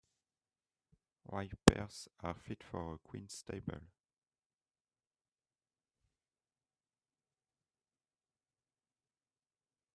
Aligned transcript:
Ripe 1.27 1.59
pears 1.63 2.07
are 2.21 2.33
fit 2.33 2.63
for 2.63 2.95
a 2.95 2.97
queen's 2.97 3.43
table. 3.43 3.81